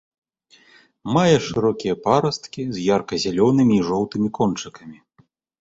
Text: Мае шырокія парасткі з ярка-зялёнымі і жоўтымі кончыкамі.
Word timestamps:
Мае 1.17 1.35
шырокія 1.49 1.95
парасткі 2.07 2.61
з 2.79 2.87
ярка-зялёнымі 2.95 3.75
і 3.79 3.87
жоўтымі 3.91 4.27
кончыкамі. 4.39 4.97